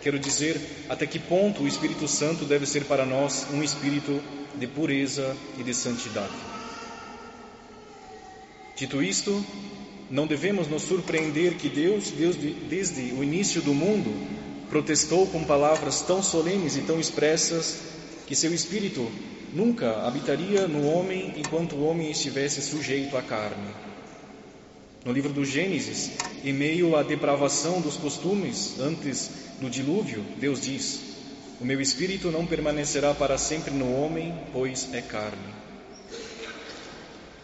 Quero 0.02 0.18
dizer 0.18 0.60
até 0.88 1.06
que 1.06 1.20
ponto 1.20 1.62
o 1.62 1.68
Espírito 1.68 2.08
Santo 2.08 2.44
deve 2.44 2.66
ser 2.66 2.86
para 2.86 3.06
nós 3.06 3.46
um 3.52 3.62
espírito 3.62 4.20
de 4.56 4.66
pureza 4.66 5.36
e 5.56 5.62
de 5.62 5.72
santidade. 5.72 6.34
Dito 8.76 9.00
isto, 9.00 9.44
não 10.10 10.26
devemos 10.26 10.66
nos 10.66 10.82
surpreender 10.82 11.54
que 11.54 11.68
Deus, 11.68 12.10
Deus 12.10 12.34
desde 12.36 13.12
o 13.12 13.22
início 13.22 13.62
do 13.62 13.72
mundo, 13.72 14.12
protestou 14.68 15.26
com 15.26 15.44
palavras 15.44 16.02
tão 16.02 16.22
solenes 16.22 16.76
e 16.76 16.82
tão 16.82 16.98
expressas 16.98 17.78
que 18.26 18.34
seu 18.34 18.52
espírito 18.52 19.10
nunca 19.52 20.06
habitaria 20.06 20.66
no 20.66 20.86
homem 20.86 21.32
enquanto 21.36 21.76
o 21.76 21.84
homem 21.84 22.10
estivesse 22.10 22.60
sujeito 22.60 23.16
à 23.16 23.22
carne. 23.22 23.70
No 25.04 25.12
livro 25.12 25.32
do 25.32 25.44
Gênesis, 25.44 26.10
em 26.44 26.52
meio 26.52 26.96
à 26.96 27.02
depravação 27.02 27.80
dos 27.80 27.96
costumes 27.96 28.80
antes 28.80 29.30
do 29.60 29.70
dilúvio, 29.70 30.24
Deus 30.38 30.60
diz: 30.60 31.00
O 31.60 31.64
meu 31.64 31.80
espírito 31.80 32.30
não 32.32 32.44
permanecerá 32.44 33.14
para 33.14 33.38
sempre 33.38 33.72
no 33.72 33.94
homem, 33.94 34.34
pois 34.52 34.92
é 34.92 35.00
carne. 35.00 35.54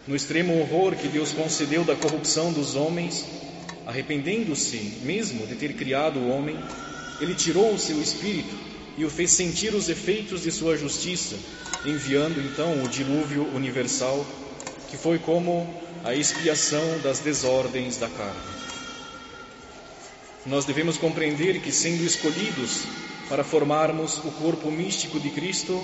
No 0.09 0.17
extremo 0.17 0.59
horror 0.59 0.97
que 0.97 1.07
Deus 1.07 1.31
concedeu 1.31 1.85
da 1.85 1.95
corrupção 1.95 2.53
dos 2.53 2.75
homens, 2.75 3.25
arrependendo-se 3.87 4.99
mesmo 5.05 5.47
de 5.47 5.55
ter 5.55 5.75
criado 5.75 6.19
o 6.19 6.29
homem, 6.29 6.59
ele 7.23 7.35
tirou 7.35 7.73
o 7.73 7.79
seu 7.79 8.03
espírito 8.03 8.55
e 8.99 9.05
o 9.05 9.11
fez 9.11 9.31
sentir 9.31 9.75
os 9.75 9.89
efeitos 9.89 10.43
de 10.43 10.51
sua 10.51 10.77
justiça, 10.77 11.37
enviando 11.87 12.41
então 12.41 12.83
o 12.83 12.89
dilúvio 12.89 13.47
universal, 13.55 14.27
que 14.91 14.97
foi 14.97 15.19
como 15.21 15.73
a 16.05 16.15
expiação 16.15 16.99
das 16.99 17.21
desordens 17.21 17.97
da 17.97 18.09
carne. 18.09 18.41
Nós 20.45 20.65
devemos 20.65 20.99
compreender 20.99 21.61
que, 21.61 21.71
sendo 21.71 22.03
escolhidos 22.03 22.83
para 23.29 23.45
formarmos 23.45 24.19
o 24.19 24.33
corpo 24.33 24.69
místico 24.69 25.21
de 25.21 25.31
Cristo, 25.31 25.81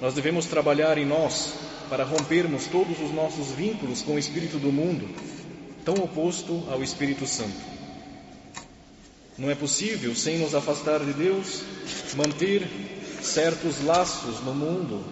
nós 0.00 0.12
devemos 0.12 0.46
trabalhar 0.46 0.98
em 0.98 1.06
nós 1.06 1.54
para 1.88 2.02
rompermos 2.02 2.66
todos 2.66 3.00
os 3.00 3.12
nossos 3.12 3.52
vínculos 3.52 4.02
com 4.02 4.16
o 4.16 4.18
espírito 4.18 4.58
do 4.58 4.72
mundo, 4.72 5.08
tão 5.84 5.94
oposto 5.94 6.64
ao 6.68 6.82
Espírito 6.82 7.26
Santo. 7.26 7.83
Não 9.36 9.50
é 9.50 9.54
possível, 9.54 10.14
sem 10.14 10.38
nos 10.38 10.54
afastar 10.54 11.04
de 11.04 11.12
Deus, 11.12 11.62
manter 12.16 12.68
certos 13.20 13.82
laços 13.82 14.40
no 14.40 14.54
mundo, 14.54 15.04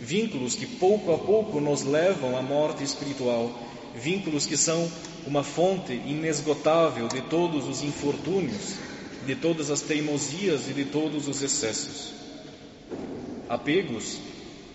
vínculos 0.00 0.54
que 0.54 0.66
pouco 0.66 1.12
a 1.12 1.18
pouco 1.18 1.60
nos 1.60 1.82
levam 1.82 2.38
à 2.38 2.42
morte 2.42 2.82
espiritual, 2.82 3.52
vínculos 3.94 4.46
que 4.46 4.56
são 4.56 4.90
uma 5.26 5.42
fonte 5.42 5.92
inesgotável 5.92 7.06
de 7.08 7.20
todos 7.22 7.68
os 7.68 7.82
infortúnios, 7.82 8.76
de 9.26 9.34
todas 9.34 9.70
as 9.70 9.82
teimosias 9.82 10.68
e 10.70 10.72
de 10.72 10.86
todos 10.86 11.28
os 11.28 11.42
excessos. 11.42 12.12
Apegos 13.46 14.16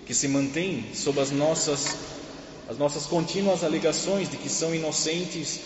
que 0.05 0.13
se 0.13 0.27
mantêm 0.27 0.85
sob 0.93 1.19
as 1.19 1.31
nossas 1.31 1.95
as 2.67 2.79
nossas 2.79 3.05
contínuas 3.05 3.63
alegações 3.63 4.29
de 4.29 4.37
que 4.37 4.49
são 4.49 4.73
inocentes 4.73 5.59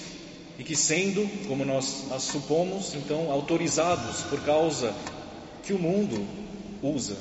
e 0.59 0.63
que, 0.63 0.75
sendo, 0.75 1.25
como 1.47 1.63
nós 1.63 2.05
supomos, 2.19 2.93
então 2.93 3.31
autorizados 3.31 4.23
por 4.23 4.41
causa 4.41 4.93
que 5.63 5.71
o 5.71 5.79
mundo 5.79 6.27
usa. 6.83 7.15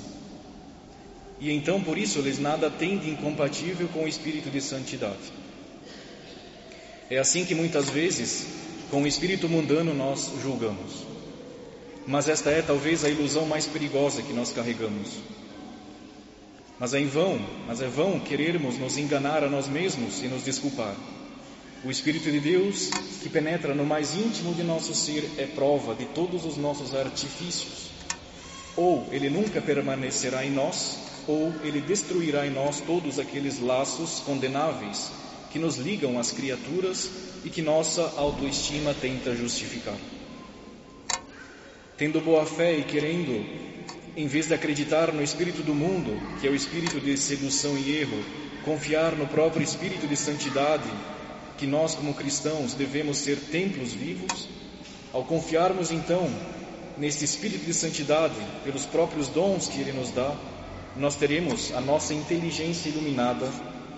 E 1.38 1.52
então, 1.52 1.80
por 1.80 1.96
isso, 1.96 2.18
eles 2.18 2.40
nada 2.40 2.68
têm 2.68 2.98
de 2.98 3.08
incompatível 3.08 3.86
com 3.88 4.02
o 4.02 4.08
espírito 4.08 4.50
de 4.50 4.60
santidade. 4.60 5.32
É 7.08 7.18
assim 7.18 7.44
que 7.44 7.54
muitas 7.54 7.88
vezes, 7.88 8.44
com 8.90 9.02
o 9.02 9.06
espírito 9.06 9.48
mundano, 9.48 9.94
nós 9.94 10.32
julgamos. 10.42 11.06
Mas 12.08 12.28
esta 12.28 12.50
é 12.50 12.60
talvez 12.60 13.04
a 13.04 13.08
ilusão 13.08 13.46
mais 13.46 13.66
perigosa 13.66 14.20
que 14.20 14.32
nós 14.32 14.52
carregamos. 14.52 15.10
Mas 16.76 16.92
é 16.92 16.98
em 16.98 17.06
vão, 17.06 17.40
mas 17.68 17.80
é 17.80 17.86
vão 17.86 18.18
querermos 18.18 18.78
nos 18.78 18.98
enganar 18.98 19.44
a 19.44 19.48
nós 19.48 19.68
mesmos 19.68 20.22
e 20.24 20.26
nos 20.26 20.42
desculpar. 20.44 20.96
O 21.84 21.92
Espírito 21.92 22.28
de 22.28 22.40
Deus, 22.40 22.90
que 23.22 23.28
penetra 23.28 23.72
no 23.72 23.86
mais 23.86 24.16
íntimo 24.16 24.52
de 24.52 24.64
nosso 24.64 24.92
ser, 24.96 25.30
é 25.38 25.46
prova 25.46 25.94
de 25.94 26.06
todos 26.06 26.44
os 26.44 26.56
nossos 26.56 26.92
artifícios. 26.92 27.90
Ou 28.76 29.06
ele 29.12 29.30
nunca 29.30 29.60
permanecerá 29.60 30.44
em 30.44 30.50
nós, 30.50 30.98
ou 31.28 31.52
ele 31.62 31.80
destruirá 31.80 32.44
em 32.44 32.50
nós 32.50 32.80
todos 32.80 33.20
aqueles 33.20 33.60
laços 33.60 34.18
condenáveis 34.20 35.12
que 35.52 35.58
nos 35.58 35.76
ligam 35.76 36.18
às 36.18 36.32
criaturas 36.32 37.10
e 37.44 37.48
que 37.48 37.62
nossa 37.62 38.12
autoestima 38.16 38.92
tenta 38.92 39.36
justificar. 39.36 39.96
Tendo 41.96 42.20
boa 42.20 42.44
fé 42.44 42.76
e 42.76 42.82
querendo, 42.82 43.46
em 44.16 44.26
vez 44.26 44.48
de 44.48 44.54
acreditar 44.54 45.12
no 45.12 45.22
espírito 45.22 45.62
do 45.62 45.76
mundo, 45.76 46.20
que 46.40 46.46
é 46.48 46.50
o 46.50 46.56
espírito 46.56 47.00
de 47.00 47.16
sedução 47.16 47.78
e 47.78 47.98
erro, 47.98 48.24
confiar 48.64 49.12
no 49.12 49.28
próprio 49.28 49.62
espírito 49.62 50.08
de 50.08 50.16
santidade 50.16 50.90
que 51.58 51.66
nós, 51.66 51.94
como 51.94 52.14
cristãos, 52.14 52.72
devemos 52.74 53.18
ser 53.18 53.36
templos 53.36 53.92
vivos, 53.92 54.48
ao 55.12 55.24
confiarmos 55.24 55.90
então 55.90 56.30
neste 56.96 57.24
espírito 57.24 57.64
de 57.64 57.74
santidade, 57.74 58.34
pelos 58.64 58.86
próprios 58.86 59.28
dons 59.28 59.68
que 59.68 59.80
ele 59.80 59.92
nos 59.92 60.10
dá, 60.10 60.34
nós 60.96 61.16
teremos 61.16 61.72
a 61.74 61.80
nossa 61.80 62.14
inteligência 62.14 62.88
iluminada 62.88 63.48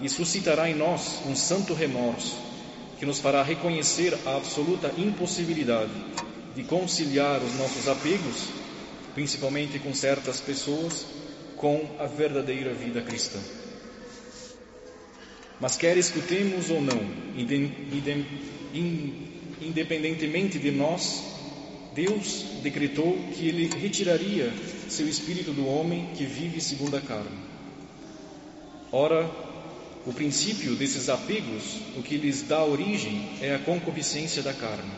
e 0.02 0.08
suscitará 0.08 0.68
em 0.68 0.74
nós 0.74 1.20
um 1.26 1.36
santo 1.36 1.74
remorso 1.74 2.36
que 2.98 3.06
nos 3.06 3.18
fará 3.18 3.42
reconhecer 3.42 4.16
a 4.26 4.36
absoluta 4.36 4.92
impossibilidade 4.98 5.92
de 6.54 6.62
conciliar 6.64 7.40
os 7.42 7.54
nossos 7.56 7.88
apegos, 7.88 8.48
principalmente 9.14 9.78
com 9.78 9.94
certas 9.94 10.40
pessoas, 10.40 11.06
com 11.56 11.96
a 11.98 12.04
verdadeira 12.04 12.74
vida 12.74 13.00
cristã. 13.00 13.38
Mas 15.60 15.76
quer 15.76 15.96
escutemos 15.98 16.70
ou 16.70 16.80
não, 16.80 17.00
independentemente 19.60 20.58
de 20.58 20.70
nós, 20.70 21.22
Deus 21.94 22.46
decretou 22.62 23.18
que 23.34 23.46
Ele 23.46 23.66
retiraria 23.66 24.50
seu 24.88 25.06
espírito 25.06 25.52
do 25.52 25.66
homem 25.66 26.08
que 26.14 26.24
vive 26.24 26.60
segundo 26.60 26.96
a 26.96 27.00
carne. 27.00 27.38
Ora, 28.90 29.30
o 30.06 30.12
princípio 30.14 30.74
desses 30.76 31.10
apegos, 31.10 31.76
o 31.94 32.02
que 32.02 32.16
lhes 32.16 32.42
dá 32.42 32.64
origem, 32.64 33.28
é 33.42 33.54
a 33.54 33.58
concupiscência 33.58 34.42
da 34.42 34.54
carne. 34.54 34.90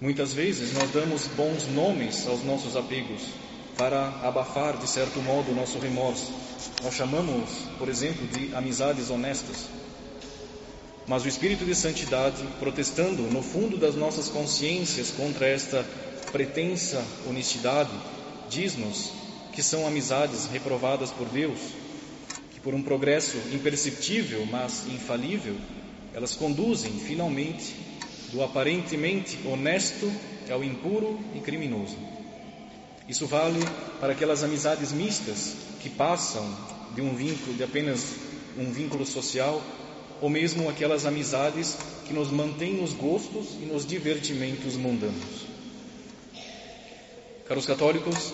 Muitas 0.00 0.34
vezes 0.34 0.74
nós 0.74 0.90
damos 0.92 1.26
bons 1.28 1.66
nomes 1.68 2.26
aos 2.26 2.44
nossos 2.44 2.76
apegos 2.76 3.22
para 3.78 4.08
abafar, 4.24 4.76
de 4.76 4.88
certo 4.88 5.22
modo, 5.22 5.52
o 5.52 5.54
nosso 5.54 5.78
remorso. 5.78 6.32
Nós 6.82 6.94
chamamos, 6.94 7.48
por 7.78 7.88
exemplo, 7.88 8.26
de 8.26 8.52
amizades 8.52 9.08
honestas. 9.08 9.68
Mas 11.06 11.24
o 11.24 11.28
Espírito 11.28 11.64
de 11.64 11.76
Santidade, 11.76 12.42
protestando 12.58 13.22
no 13.22 13.40
fundo 13.40 13.78
das 13.78 13.94
nossas 13.94 14.28
consciências 14.28 15.12
contra 15.12 15.46
esta 15.46 15.86
pretensa 16.32 17.02
honestidade, 17.26 17.92
diz-nos 18.50 19.12
que 19.52 19.62
são 19.62 19.86
amizades 19.86 20.46
reprovadas 20.46 21.12
por 21.12 21.28
Deus 21.28 21.58
que 22.50 22.60
por 22.60 22.74
um 22.74 22.82
progresso 22.82 23.36
imperceptível, 23.52 24.44
mas 24.46 24.88
infalível, 24.88 25.54
elas 26.12 26.34
conduzem 26.34 26.90
finalmente 26.98 27.76
do 28.32 28.42
aparentemente 28.42 29.38
honesto 29.46 30.12
ao 30.50 30.64
impuro 30.64 31.20
e 31.36 31.40
criminoso. 31.40 31.96
Isso 33.08 33.26
vale 33.26 33.60
para 34.00 34.12
aquelas 34.12 34.44
amizades 34.44 34.92
mistas 34.92 35.56
que 35.80 35.88
passam 35.88 36.46
de 36.94 37.00
um 37.00 37.14
vínculo, 37.16 37.56
de 37.56 37.64
apenas 37.64 38.04
um 38.58 38.70
vínculo 38.70 39.06
social, 39.06 39.62
ou 40.20 40.28
mesmo 40.28 40.68
aquelas 40.68 41.06
amizades 41.06 41.76
que 42.06 42.12
nos 42.12 42.30
mantêm 42.30 42.74
nos 42.74 42.92
gostos 42.92 43.54
e 43.62 43.64
nos 43.64 43.86
divertimentos 43.86 44.76
mundanos. 44.76 45.46
Caros 47.46 47.64
católicos, 47.64 48.32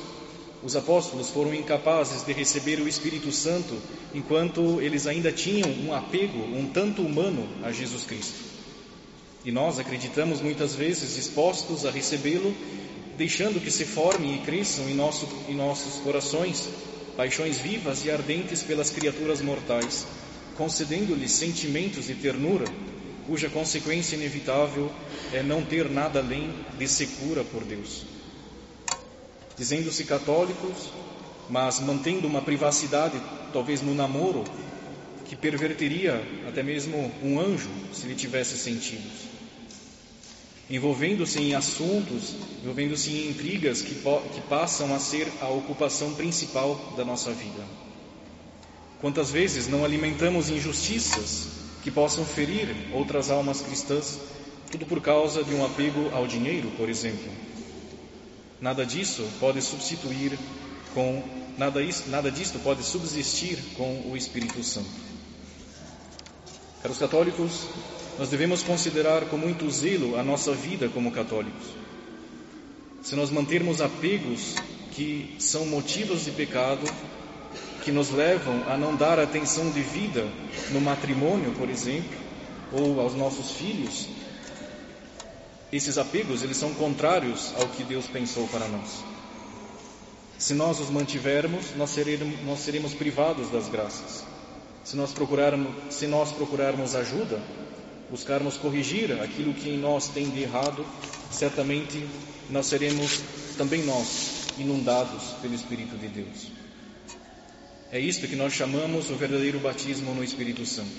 os 0.62 0.75
apóstolos 0.75 1.28
foram 1.28 1.54
incapazes 1.54 2.25
de 2.25 2.33
receber 2.33 2.81
o 2.81 2.88
Espírito 2.88 3.31
Santo 3.31 3.78
enquanto 4.12 4.81
eles 4.81 5.07
ainda 5.07 5.31
tinham 5.31 5.69
um 5.71 5.95
apego 5.95 6.38
um 6.38 6.66
tanto 6.66 7.02
humano 7.02 7.47
a 7.62 7.71
Jesus 7.71 8.04
Cristo. 8.04 8.54
E 9.45 9.52
nós 9.52 9.78
acreditamos 9.78 10.40
muitas 10.40 10.75
vezes 10.75 11.16
dispostos 11.16 11.85
a 11.85 11.90
recebê-lo, 11.90 12.52
deixando 13.16 13.62
que 13.62 13.71
se 13.71 13.85
formem 13.85 14.37
e 14.37 14.38
cresçam 14.38 14.88
em, 14.88 14.94
nosso, 14.94 15.28
em 15.49 15.54
nossos 15.54 16.00
corações 16.02 16.68
paixões 17.16 17.59
vivas 17.59 18.04
e 18.04 18.11
ardentes 18.11 18.62
pelas 18.64 18.90
criaturas 18.90 19.40
mortais, 19.40 20.04
concedendo-lhes 20.56 21.30
sentimentos 21.30 22.06
de 22.06 22.14
ternura, 22.16 22.64
cuja 23.25 23.49
consequência 23.49 24.16
inevitável 24.16 24.90
é 25.33 25.42
não 25.42 25.62
ter 25.62 25.88
nada 25.88 26.18
além 26.18 26.52
de 26.76 26.88
secura 26.88 27.44
por 27.44 27.64
Deus 27.64 28.04
dizendo-se 29.56 30.04
católicos, 30.04 30.90
mas 31.49 31.80
mantendo 31.80 32.26
uma 32.26 32.42
privacidade, 32.42 33.21
talvez 33.52 33.80
no 33.80 33.94
namoro, 33.94 34.44
que 35.25 35.37
perverteria 35.37 36.23
até 36.49 36.62
mesmo 36.62 37.12
um 37.23 37.40
anjo 37.40 37.71
se 37.92 38.06
ele 38.06 38.14
tivesse 38.14 38.56
sentidos. 38.56 39.34
Envolvendo-se 40.71 41.40
em 41.40 41.54
assuntos, 41.54 42.35
envolvendo-se 42.62 43.11
em 43.11 43.30
intrigas 43.30 43.83
que, 43.83 43.94
que 43.94 44.40
passam 44.49 44.94
a 44.94 44.99
ser 44.99 45.30
a 45.40 45.49
ocupação 45.49 46.14
principal 46.14 46.94
da 46.97 47.04
nossa 47.04 47.30
vida. 47.33 47.64
Quantas 49.00 49.30
vezes 49.30 49.68
não 49.68 49.85
alimentamos 49.85 50.49
injustiças 50.49 51.49
que 51.83 51.90
possam 51.90 52.25
ferir 52.25 52.75
outras 52.94 53.30
almas 53.30 53.61
cristãs, 53.61 54.18
tudo 54.71 54.87
por 54.87 55.02
causa 55.02 55.44
de 55.44 55.55
um 55.55 55.64
apego 55.64 56.09
ao 56.14 56.27
dinheiro, 56.27 56.70
por 56.79 56.88
exemplo? 56.88 57.31
Nada 58.59 58.87
disso 58.87 59.22
pode 59.38 59.61
substituir 59.61 60.38
com 60.94 61.22
nada, 61.59 61.81
nada 62.07 62.31
disto 62.31 62.59
pode 62.61 62.83
subsistir 62.83 63.59
com 63.77 64.11
o 64.11 64.16
Espírito 64.16 64.62
Santo. 64.62 64.88
Caros 66.81 66.98
católicos, 66.98 67.68
nós 68.18 68.29
devemos 68.29 68.62
considerar 68.62 69.24
com 69.27 69.37
muito 69.37 69.70
zelo 69.70 70.18
a 70.18 70.22
nossa 70.22 70.53
vida 70.53 70.88
como 70.88 71.11
católicos. 71.11 71.66
Se 73.03 73.14
nós 73.14 73.31
mantermos 73.31 73.81
apegos 73.81 74.55
que 74.92 75.35
são 75.38 75.66
motivos 75.66 76.24
de 76.24 76.31
pecado, 76.31 76.85
que 77.83 77.92
nos 77.92 78.11
levam 78.11 78.62
a 78.68 78.79
não 78.79 78.96
dar 78.96 79.18
atenção 79.18 79.68
devida 79.70 80.27
no 80.70 80.81
matrimônio, 80.81 81.53
por 81.53 81.68
exemplo, 81.68 82.18
ou 82.72 83.00
aos 83.00 83.14
nossos 83.14 83.53
filhos, 83.53 84.09
esses 85.72 85.98
apegos, 85.98 86.42
eles 86.42 86.57
são 86.57 86.72
contrários 86.74 87.53
ao 87.59 87.66
que 87.68 87.83
Deus 87.83 88.07
pensou 88.07 88.46
para 88.48 88.68
nós. 88.68 89.03
Se 90.38 90.55
nós 90.55 90.79
os 90.79 90.88
mantivermos, 90.88 91.74
nós 91.77 91.90
seremos, 91.90 92.42
nós 92.44 92.61
seremos 92.61 92.94
privados 92.94 93.50
das 93.50 93.68
graças. 93.68 94.24
Se 94.85 94.96
nós, 94.96 95.12
procurarmos, 95.12 95.74
se 95.90 96.07
nós 96.07 96.31
procurarmos 96.33 96.94
ajuda, 96.94 97.40
buscarmos 98.14 98.57
corrigir 98.57 99.11
aquilo 99.20 99.53
que 99.53 99.68
em 99.68 99.77
nós 99.77 100.07
tem 100.07 100.31
de 100.31 100.40
errado, 100.40 100.87
certamente 101.33 102.07
nós 102.48 102.66
seremos 102.66 103.20
também 103.59 103.83
nós 103.83 104.46
inundados 104.57 105.33
pelo 105.42 105.53
Espírito 105.53 105.96
de 105.96 106.07
Deus. 106.07 106.46
É 107.90 107.98
isto 107.98 108.29
que 108.29 108.37
nós 108.37 108.53
chamamos 108.53 109.11
o 109.11 109.16
verdadeiro 109.16 109.59
batismo 109.59 110.14
no 110.14 110.22
Espírito 110.22 110.64
Santo. 110.64 110.92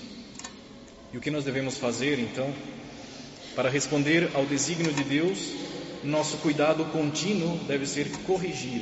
E 1.14 1.18
o 1.18 1.22
que 1.22 1.32
nós 1.32 1.46
devemos 1.46 1.78
fazer 1.78 2.20
então? 2.20 2.54
Para 3.56 3.70
responder 3.70 4.32
ao 4.34 4.46
desígnio 4.46 4.92
de 4.92 5.06
Deus, 5.06 5.38
nosso 6.04 6.36
cuidado 6.40 6.84
contínuo 6.92 7.58
deve 7.60 7.86
ser 7.86 8.10
corrigir 8.26 8.82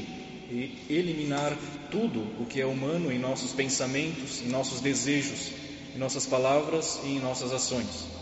e 0.49 0.75
eliminar 0.89 1.55
tudo 1.91 2.21
o 2.41 2.47
que 2.47 2.59
é 2.59 2.65
humano 2.65 3.11
em 3.11 3.19
nossos 3.19 3.51
pensamentos, 3.51 4.41
em 4.41 4.47
nossos 4.47 4.81
desejos, 4.81 5.51
em 5.95 5.99
nossas 5.99 6.25
palavras 6.25 6.99
e 7.03 7.09
em 7.09 7.19
nossas 7.19 7.51
ações. 7.51 8.12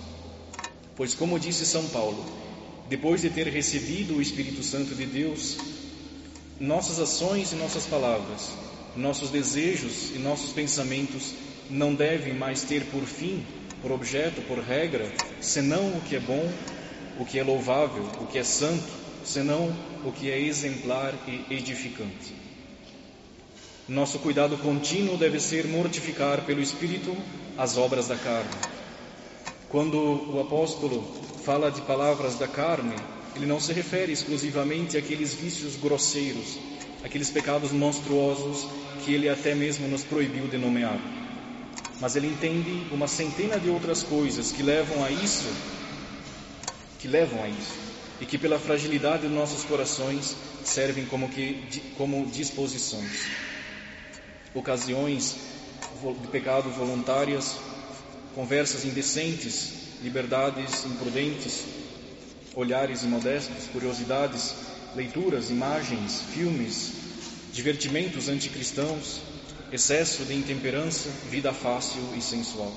Pois, 1.01 1.15
como 1.15 1.39
disse 1.39 1.65
São 1.65 1.83
Paulo, 1.87 2.23
depois 2.87 3.21
de 3.21 3.31
ter 3.31 3.47
recebido 3.47 4.17
o 4.17 4.21
Espírito 4.21 4.61
Santo 4.61 4.93
de 4.93 5.07
Deus, 5.07 5.57
nossas 6.59 6.99
ações 6.99 7.51
e 7.51 7.55
nossas 7.55 7.87
palavras, 7.87 8.51
nossos 8.95 9.31
desejos 9.31 10.11
e 10.13 10.19
nossos 10.19 10.51
pensamentos 10.51 11.33
não 11.71 11.95
devem 11.95 12.35
mais 12.35 12.61
ter 12.61 12.85
por 12.85 13.03
fim 13.03 13.43
por 13.81 13.91
objeto, 13.91 14.43
por 14.43 14.59
regra, 14.59 15.11
senão 15.41 15.97
o 15.97 16.01
que 16.01 16.17
é 16.17 16.19
bom, 16.19 16.47
o 17.17 17.25
que 17.25 17.39
é 17.39 17.43
louvável, 17.43 18.07
o 18.19 18.27
que 18.27 18.37
é 18.37 18.43
santo, 18.43 18.93
senão 19.25 19.75
o 20.05 20.11
que 20.11 20.29
é 20.29 20.39
exemplar 20.39 21.15
e 21.27 21.55
edificante. 21.55 22.35
Nosso 23.89 24.19
cuidado 24.19 24.55
contínuo 24.59 25.17
deve 25.17 25.39
ser 25.39 25.65
mortificar 25.65 26.45
pelo 26.45 26.61
Espírito 26.61 27.17
as 27.57 27.75
obras 27.75 28.07
da 28.07 28.17
carne. 28.17 28.80
Quando 29.71 29.97
o 29.97 30.41
apóstolo 30.41 31.01
fala 31.45 31.71
de 31.71 31.79
palavras 31.83 32.35
da 32.35 32.45
carne, 32.45 32.93
ele 33.33 33.45
não 33.45 33.57
se 33.57 33.71
refere 33.71 34.11
exclusivamente 34.11 34.97
àqueles 34.97 35.33
vícios 35.33 35.77
grosseiros, 35.77 36.59
aqueles 37.01 37.29
pecados 37.29 37.71
monstruosos 37.71 38.67
que 39.01 39.13
ele 39.13 39.29
até 39.29 39.55
mesmo 39.55 39.87
nos 39.87 40.03
proibiu 40.03 40.49
de 40.49 40.57
nomear. 40.57 40.99
Mas 42.01 42.17
ele 42.17 42.27
entende 42.27 42.85
uma 42.91 43.07
centena 43.07 43.57
de 43.57 43.69
outras 43.69 44.03
coisas 44.03 44.51
que 44.51 44.61
levam 44.61 45.05
a 45.05 45.09
isso, 45.09 45.47
que 46.99 47.07
levam 47.07 47.41
a 47.41 47.47
isso, 47.47 47.79
e 48.19 48.25
que 48.25 48.37
pela 48.37 48.59
fragilidade 48.59 49.21
dos 49.21 49.31
nossos 49.31 49.63
corações 49.63 50.35
servem 50.65 51.05
como 51.05 51.29
que 51.29 51.81
como 51.97 52.25
disposições, 52.25 53.25
ocasiões 54.53 55.37
de 56.21 56.27
pecado 56.27 56.69
voluntárias, 56.71 57.55
conversas 58.35 58.85
indecentes, 58.85 59.73
liberdades 60.01 60.85
imprudentes, 60.85 61.63
olhares 62.55 63.03
imodestos, 63.03 63.67
curiosidades, 63.71 64.53
leituras, 64.95 65.49
imagens, 65.49 66.21
filmes, 66.33 66.93
divertimentos 67.53 68.29
anticristãos, 68.29 69.21
excesso 69.71 70.25
de 70.25 70.33
intemperança, 70.33 71.09
vida 71.29 71.53
fácil 71.53 72.01
e 72.15 72.21
sensual. 72.21 72.73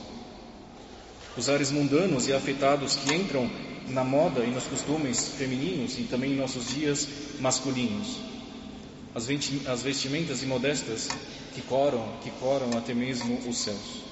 Os 1.37 1.49
ares 1.49 1.71
mundanos 1.73 2.29
e 2.29 2.33
afetados 2.33 2.97
que 2.97 3.13
entram 3.13 3.51
na 3.89 4.05
moda 4.05 4.45
e 4.45 4.51
nos 4.51 4.65
costumes 4.65 5.31
femininos 5.37 5.99
e 5.99 6.05
também 6.05 6.33
em 6.33 6.37
nossos 6.37 6.69
dias 6.69 7.09
masculinos. 7.41 8.19
As 9.15 9.83
vestimentas 9.83 10.43
imodestas 10.43 11.09
que 11.55 11.63
coram, 11.63 12.17
que 12.23 12.31
coram 12.33 12.77
até 12.77 12.95
mesmo 12.95 13.39
os 13.49 13.59
céus. 13.59 14.04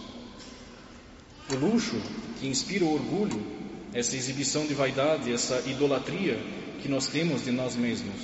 O 1.52 1.56
luxo 1.56 2.00
que 2.40 2.46
inspira 2.46 2.82
o 2.82 2.94
orgulho, 2.94 3.44
essa 3.92 4.16
exibição 4.16 4.66
de 4.66 4.72
vaidade, 4.72 5.30
essa 5.30 5.62
idolatria 5.66 6.38
que 6.80 6.88
nós 6.88 7.08
temos 7.08 7.44
de 7.44 7.50
nós 7.50 7.76
mesmos. 7.76 8.22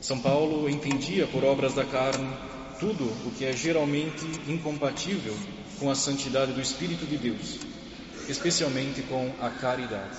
São 0.00 0.18
Paulo 0.18 0.68
entendia 0.68 1.28
por 1.28 1.44
obras 1.44 1.72
da 1.72 1.84
carne 1.84 2.28
tudo 2.80 3.04
o 3.24 3.30
que 3.38 3.44
é 3.44 3.52
geralmente 3.52 4.24
incompatível 4.48 5.36
com 5.78 5.88
a 5.88 5.94
santidade 5.94 6.52
do 6.52 6.60
Espírito 6.60 7.06
de 7.06 7.16
Deus, 7.16 7.60
especialmente 8.28 9.02
com 9.02 9.30
a 9.40 9.48
caridade. 9.48 10.18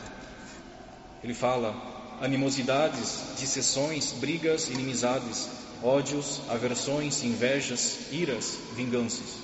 Ele 1.22 1.34
fala 1.34 1.76
animosidades, 2.22 3.34
dissessões, 3.38 4.14
brigas, 4.14 4.70
inimizades, 4.70 5.50
ódios, 5.84 6.40
aversões, 6.48 7.22
invejas, 7.22 7.98
iras, 8.14 8.58
vinganças. 8.78 9.42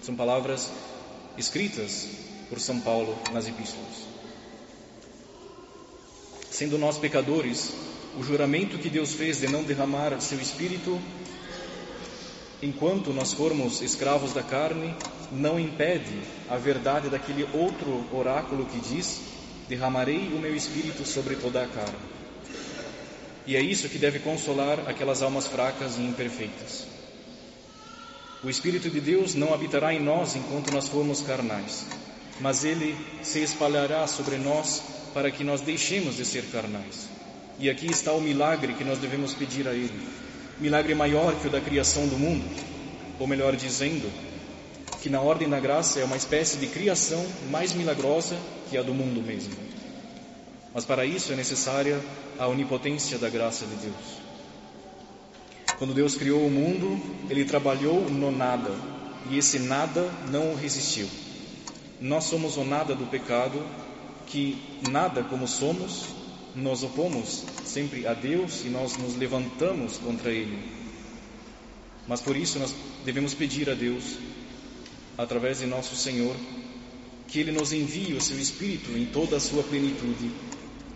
São 0.00 0.14
palavras 0.14 0.70
escritas 1.38 2.06
por 2.48 2.60
São 2.60 2.80
Paulo 2.80 3.16
nas 3.32 3.46
epístolas. 3.46 4.08
Sendo 6.50 6.76
nós 6.76 6.98
pecadores, 6.98 7.72
o 8.18 8.22
juramento 8.22 8.78
que 8.78 8.90
Deus 8.90 9.14
fez 9.14 9.40
de 9.40 9.48
não 9.48 9.62
derramar 9.62 10.20
seu 10.20 10.40
espírito 10.40 11.00
enquanto 12.62 13.12
nós 13.12 13.32
formos 13.32 13.80
escravos 13.80 14.32
da 14.32 14.42
carne, 14.42 14.94
não 15.30 15.58
impede 15.60 16.18
a 16.48 16.56
verdade 16.56 17.08
daquele 17.08 17.46
outro 17.54 18.04
oráculo 18.12 18.66
que 18.66 18.80
diz: 18.80 19.20
derramarei 19.68 20.28
o 20.28 20.40
meu 20.40 20.54
espírito 20.54 21.06
sobre 21.06 21.36
toda 21.36 21.62
a 21.62 21.68
carne. 21.68 21.98
E 23.46 23.56
é 23.56 23.60
isso 23.60 23.88
que 23.88 23.98
deve 23.98 24.18
consolar 24.18 24.80
aquelas 24.88 25.22
almas 25.22 25.46
fracas 25.46 25.96
e 25.96 26.02
imperfeitas. 26.02 26.86
O 28.42 28.48
Espírito 28.48 28.88
de 28.88 29.00
Deus 29.00 29.34
não 29.34 29.52
habitará 29.52 29.92
em 29.92 30.00
nós 30.00 30.36
enquanto 30.36 30.72
nós 30.72 30.88
formos 30.88 31.20
carnais, 31.20 31.86
mas 32.40 32.64
ele 32.64 32.96
se 33.20 33.40
espalhará 33.42 34.06
sobre 34.06 34.36
nós 34.36 34.80
para 35.12 35.28
que 35.28 35.42
nós 35.42 35.60
deixemos 35.60 36.16
de 36.16 36.24
ser 36.24 36.44
carnais. 36.44 37.08
E 37.58 37.68
aqui 37.68 37.90
está 37.90 38.12
o 38.12 38.20
milagre 38.20 38.74
que 38.74 38.84
nós 38.84 38.98
devemos 38.98 39.34
pedir 39.34 39.66
a 39.66 39.72
Ele. 39.72 40.08
Milagre 40.60 40.94
maior 40.94 41.34
que 41.40 41.48
o 41.48 41.50
da 41.50 41.60
criação 41.60 42.06
do 42.06 42.16
mundo, 42.16 42.44
ou 43.18 43.26
melhor 43.26 43.56
dizendo, 43.56 44.08
que 45.02 45.10
na 45.10 45.20
ordem 45.20 45.48
da 45.48 45.58
graça 45.58 45.98
é 45.98 46.04
uma 46.04 46.16
espécie 46.16 46.58
de 46.58 46.68
criação 46.68 47.26
mais 47.50 47.72
milagrosa 47.72 48.36
que 48.70 48.78
a 48.78 48.82
do 48.82 48.94
mundo 48.94 49.20
mesmo. 49.20 49.54
Mas 50.72 50.84
para 50.84 51.04
isso 51.04 51.32
é 51.32 51.36
necessária 51.36 52.00
a 52.38 52.46
onipotência 52.46 53.18
da 53.18 53.28
graça 53.28 53.66
de 53.66 53.74
Deus. 53.74 54.27
Quando 55.78 55.94
Deus 55.94 56.16
criou 56.16 56.44
o 56.44 56.50
mundo, 56.50 57.00
Ele 57.30 57.44
trabalhou 57.44 58.10
no 58.10 58.32
nada, 58.32 58.74
e 59.30 59.38
esse 59.38 59.60
nada 59.60 60.10
não 60.28 60.52
o 60.52 60.56
resistiu. 60.56 61.08
Nós 62.00 62.24
somos 62.24 62.56
o 62.56 62.64
nada 62.64 62.96
do 62.96 63.06
pecado, 63.06 63.64
que 64.26 64.60
nada 64.90 65.22
como 65.22 65.46
somos, 65.46 66.06
nos 66.54 66.82
opomos 66.82 67.44
sempre 67.64 68.06
a 68.06 68.14
Deus 68.14 68.64
e 68.64 68.68
nós 68.68 68.96
nos 68.96 69.16
levantamos 69.16 69.96
contra 69.98 70.30
Ele. 70.32 70.58
Mas 72.08 72.20
por 72.20 72.36
isso 72.36 72.58
nós 72.58 72.74
devemos 73.04 73.34
pedir 73.34 73.70
a 73.70 73.74
Deus, 73.74 74.18
através 75.16 75.60
de 75.60 75.66
nosso 75.66 75.94
Senhor, 75.94 76.34
que 77.28 77.38
Ele 77.38 77.52
nos 77.52 77.72
envie 77.72 78.14
o 78.14 78.20
Seu 78.20 78.38
Espírito 78.38 78.90
em 78.92 79.06
toda 79.06 79.36
a 79.36 79.40
sua 79.40 79.62
plenitude. 79.62 80.30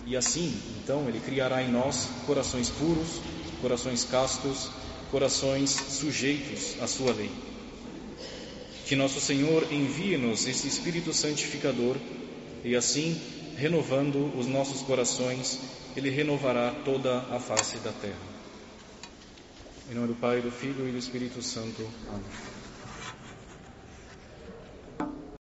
E 0.07 0.16
assim, 0.16 0.59
então, 0.83 1.07
Ele 1.07 1.21
criará 1.21 1.62
em 1.62 1.71
nós 1.71 2.09
corações 2.27 2.68
puros, 2.71 3.21
corações 3.62 4.05
castos, 4.05 4.68
corações 5.11 5.70
sujeitos 5.70 6.77
à 6.83 6.87
Sua 6.87 7.12
lei. 7.12 7.31
Que 8.87 8.94
nosso 8.94 9.20
Senhor 9.20 9.72
envie-nos 9.72 10.46
esse 10.46 10.68
Espírito 10.68 11.14
santificador 11.14 11.96
e 12.62 12.77
assim 12.77 13.18
renovando 13.57 14.37
os 14.37 14.46
nossos 14.46 14.83
corações, 14.83 15.59
Ele 15.96 16.11
renovará 16.11 16.75
toda 16.85 17.18
a 17.31 17.38
face 17.38 17.79
da 17.79 17.92
terra. 17.92 18.33
Em 19.90 19.94
nome 19.94 20.09
do 20.09 20.14
Pai, 20.14 20.40
do 20.40 20.51
Filho 20.51 20.88
e 20.88 20.92
do 20.92 20.98
Espírito 20.98 21.42
Santo. 21.42 21.88
Amém. 22.09 22.62